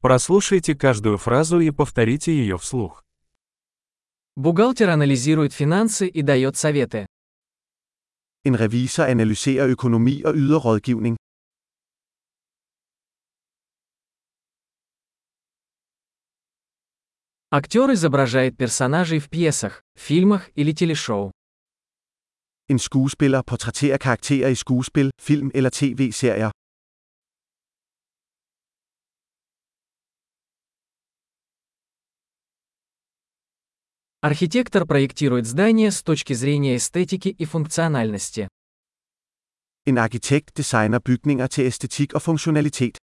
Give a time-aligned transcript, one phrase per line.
[0.00, 3.04] Прослушайте каждую фразу и повторите ее вслух.
[4.34, 7.06] Бухгалтер анализирует финансы и дает советы.
[8.44, 11.16] En revisor analyserer økonomi og yder rådgivning.
[17.50, 21.32] Актер изображает персонажей в пьесах, фильмах или телешоу.
[22.70, 26.50] En skuespiller portrætterer karakterer i skuespil, film eller tv-serier.
[34.22, 38.48] Архитектор проектирует здание с точки зрения эстетики и функциональности.
[39.86, 42.98] En arkitekt designer bygninger til æstetik og funktionalitet.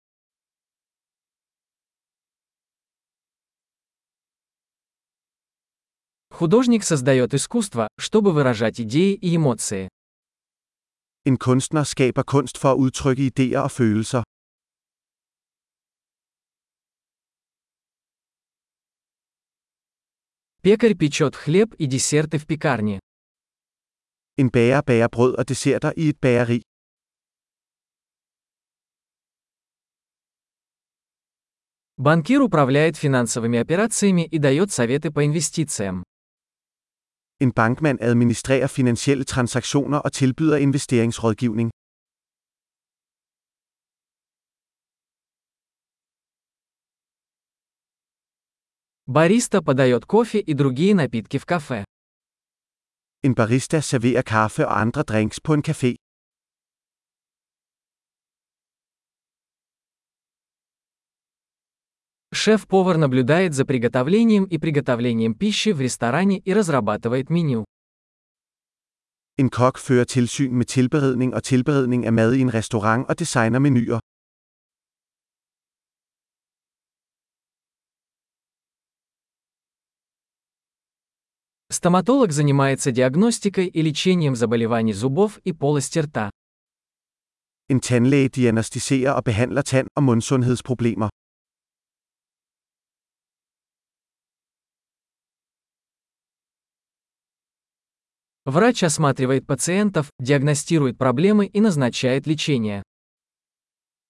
[6.29, 9.89] Художник создает искусство, чтобы выражать идеи и эмоции.
[11.25, 14.23] En kunstner skaber kunst for at udtrykke idéer og følelser.
[20.62, 23.00] Пекарь печет хлеб и десерты в пекарне.
[24.38, 26.62] En bager bager brød og desserter i et bageri.
[31.96, 36.04] Банкир управляет финансовыми операциями и дает советы по инвестициям.
[37.40, 41.70] En bankmand administrerer finansielle transaktioner og tilbyder investeringsrådgivning.
[49.09, 51.85] Бариста подает кофе и другие напитки в кафе.
[53.23, 55.95] En barista serverer kaffe og andre drinks på en café.
[62.33, 67.63] Шеф-повар наблюдает за приготовлением и приготовлением пищи в ресторане и разрабатывает меню.
[69.37, 73.59] En kok fører tilsyn med tilberedning og tilberedning af mad i en restaurant og designer
[73.59, 73.99] menuer.
[81.77, 86.31] Стоматолог занимается диагностикой и лечением заболеваний зубов и полости рта.
[87.69, 91.09] En tandlæge diagnostiserer og behandler tand- og mundsundhedsproblemer.
[98.45, 102.81] Врач осматривает пациентов, диагностирует проблемы и назначает лечение.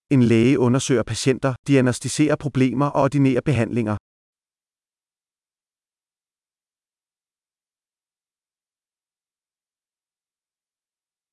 [0.09, 3.97] En læge undersøger patienter, diagnostiserer problemer og ordinerer behandlinger.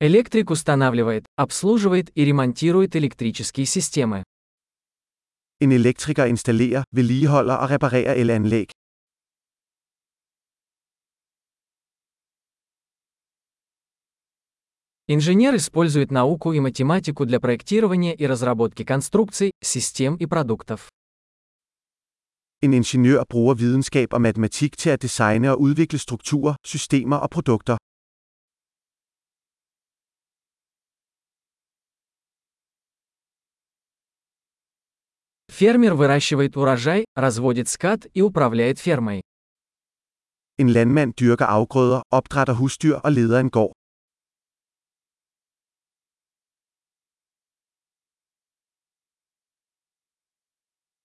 [0.07, 4.23] Электрик устанавливает, обслуживает и ремонтирует электрические системы.
[5.61, 8.71] En elektriker installerer, vedligeholder og reparerer elanlæg.
[15.09, 20.91] Инженер использует науку и математику для проектирования и разработки конструкций, систем и продуктов.
[22.63, 27.77] En ingeniør bruger videnskab og matematik til at designe og udvikle strukturer, systemer og produkter.
[35.55, 39.23] Фермер выращивает урожай, разводит скот и управляет фермой.
[40.59, 43.73] En landmand dyrker afgrøder, opdrætter husdyr og leder en gård.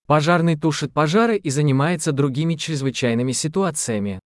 [0.08, 4.18] Пожарный тушит пожары и занимается другими чрезвычайными ситуациями.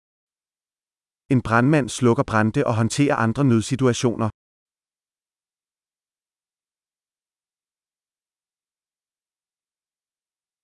[1.30, 4.30] En brandmand slukker brande og håndterer andre nødsituationer.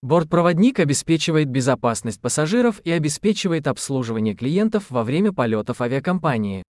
[0.01, 6.63] Бортпроводник обеспечивает безопасность пассажиров и обеспечивает обслуживание клиентов во время полетов авиакомпании.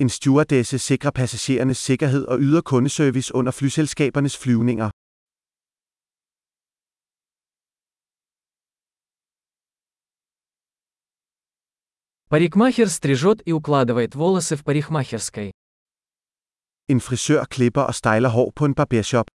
[0.00, 4.90] En stewardesse sikrer passagerernes sikkerhed og yder kundeservice under flyselskabernes flyvninger.
[12.28, 15.52] Парикмахер стрижет и укладывает волосы в парикмахерской.
[16.88, 19.30] En frisør klipper og styler hår på en barbershop.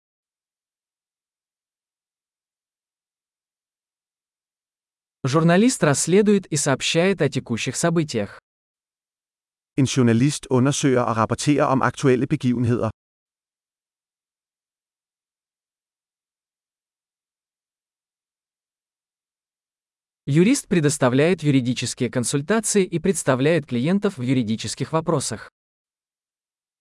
[5.25, 8.41] Журналист расследует и сообщает о текущих событиях.
[9.77, 12.91] En journalist undersøger og rapporterer om aktuelle begivenheder.
[20.27, 25.51] Юрист предоставляет юридические консультации и представляет клиентов в юридических вопросах.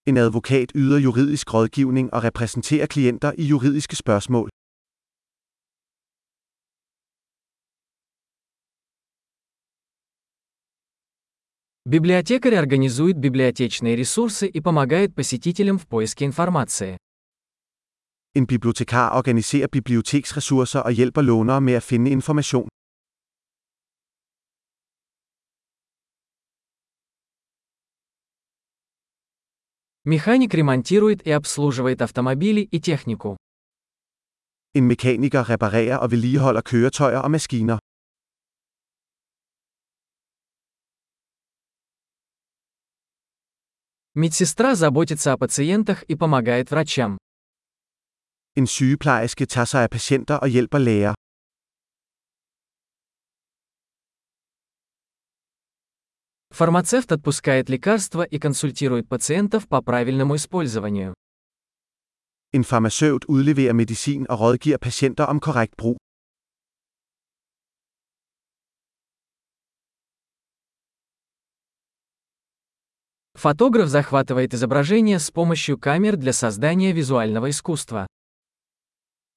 [0.07, 4.49] En advokat yder juridisk rådgivning og repræsenterer klienter i juridiske spørgsmål.
[11.95, 16.97] Библиотекарь организует библиотечные ресурсы и помогает посетителям в поиске информации.
[18.33, 22.69] En bibliotekar organiserer biblioteksressourcer og hjælper lånere med at finde information.
[30.05, 33.35] Механик ремонтирует и обслуживает автомобили и технику.
[34.73, 37.77] En mekaniker reparerer og vedligeholder køretøjer og maskiner.
[44.13, 47.17] Медсестра заботится о пациентах и помогает врачам.
[48.55, 51.13] En sygeplejerske tager sig af patienter og hjælper læger.
[56.51, 61.13] Фармацевт отпускает лекарства и консультирует пациентов по правильному использованию.
[62.53, 65.97] En farmaceut udleverer medicin og rådgiver patienter om korrekt brug.
[73.41, 78.05] Фотограф захватывает изображение с помощью камер для создания визуального искусства.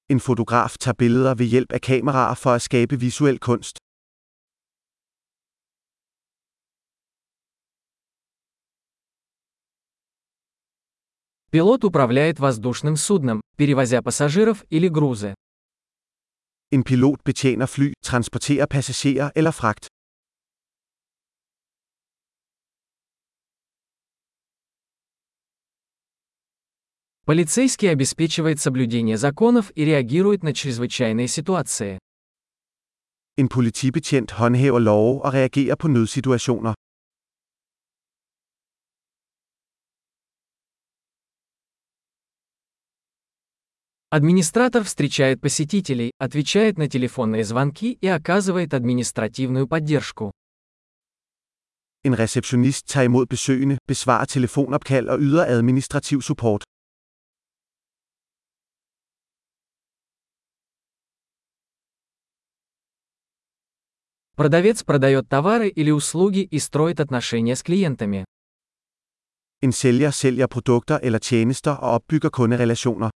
[0.07, 3.77] En fotograf tager billeder ved hjælp af kameraer for at skabe visuel kunst.
[11.51, 15.33] Пилот управляет воздушным судном, перевозя пассажиров или грузы.
[16.71, 19.87] En pilot betjener fly, transporterer passagerer eller fragt.
[27.25, 31.97] Полицейский обеспечивает соблюдение законов и реагирует на чрезвычайные ситуации.
[33.37, 36.73] En politibetjent håndhæver love og reagerer på nødsituationer.
[44.11, 50.31] Администратор встречает посетителей, отвечает на телефонные звонки и оказывает административную поддержку.
[52.03, 56.63] En receptionist tager imod besøgende, besvarer telefonopkald og yder administrativ support.
[64.35, 68.25] Продавец продает товары или услуги и строит отношения с клиентами.
[69.61, 73.09] En sælger sælger produkter eller tjenester og opbygger kunderelationer.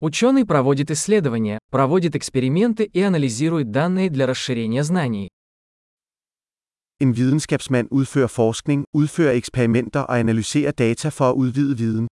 [0.00, 5.28] Ученый проводит исследования, проводит эксперименты и анализирует данные для расширения знаний.
[7.00, 12.08] En videnskabsmand udfører forskning, udfører eksperimenter og analyserer data for at udvide viden.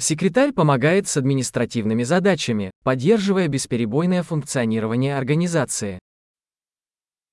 [0.00, 5.98] Секретарь помогает с административными задачами, поддерживая бесперебойное функционирование организации.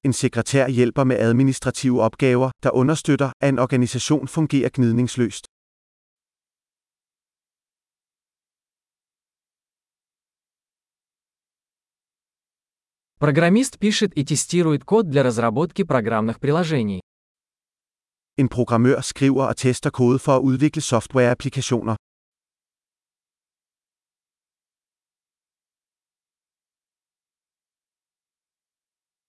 [0.03, 5.45] En sekretær hjælper med administrative opgaver, der understøtter, at en organisation fungerer gnidningsløst.
[13.19, 17.01] Программист пишет и тестирует код для разработки программных приложений.
[18.37, 21.95] En programmør skriver og tester kode for at udvikle softwareapplikationer.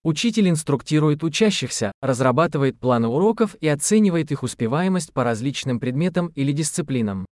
[0.07, 7.27] Учитель инструктирует учащихся, разрабатывает планы уроков и оценивает их успеваемость по различным предметам или дисциплинам.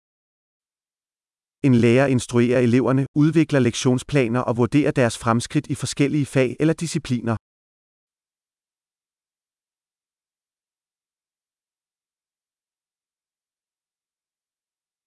[1.65, 7.37] En lærer instruerer eleverne, udvikler lektionsplaner og vurderer deres fremskridt i forskellige fag eller discipliner.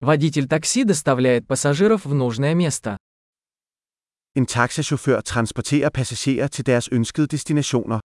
[0.01, 2.97] Водитель такси доставляет пассажиров в нужное место.
[4.38, 8.00] En taxachauffør transporterer passagerer til deres ønskede destinationer.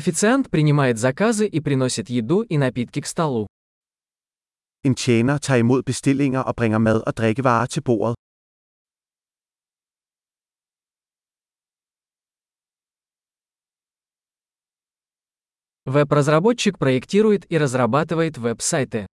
[0.00, 3.46] Официант принимает заказы и приносит еду и напитки к столу.
[4.84, 8.14] En tjener tager imod bestillinger og bringer mad og drikkevarer til bordet.
[15.89, 19.07] Веб-разработчик проектирует и разрабатывает веб-сайты.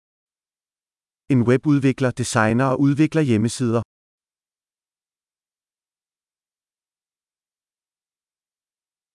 [1.29, 3.81] En webudvikler designer og udvikler hjemmesider.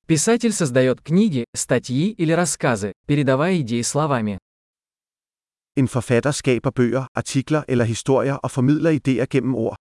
[0.07, 4.39] Писатель создает книги, статьи или рассказы, передавая идеи словами.
[5.77, 9.77] En forfatter skaber bøger, artikler eller historier og formidler idéer gennem ord.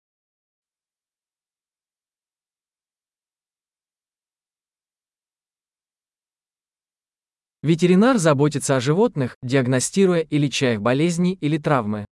[7.65, 12.05] Ветеринар заботится о животных, диагностируя и леча их болезни или травмы.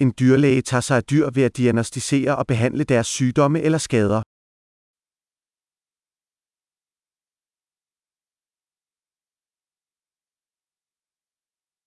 [0.00, 4.22] En dyrlæge tager sig af dyr ved at diagnostisere og behandle deres sygdomme eller skader.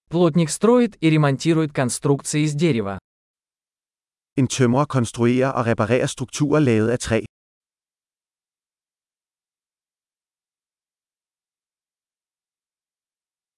[0.09, 2.99] Плотник строит и ремонтирует конструкции из дерева.
[4.37, 7.25] En tømrer konstruerer og reparerer strukturer lavet af træ.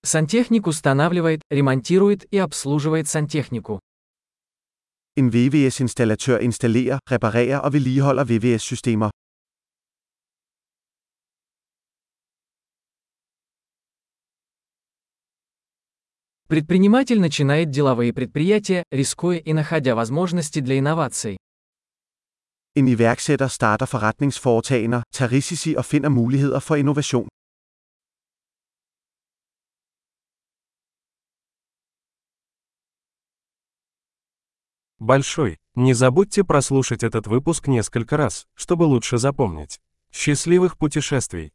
[0.03, 3.79] Сантехник устанавливает, ремонтирует и обслуживает сантехнику.
[5.15, 9.09] En VVS-installatør installerer, reparerer og vedligeholder VVS-systemer.
[16.49, 21.37] Предприниматель начинает деловые предприятия, рискуя и находя возможности для инноваций.
[22.75, 27.27] En iværksætter starter forretningsforetagender, tager risici og finder muligheder for innovation.
[35.01, 35.57] Большой.
[35.73, 39.81] Не забудьте прослушать этот выпуск несколько раз, чтобы лучше запомнить.
[40.11, 41.53] Счастливых путешествий!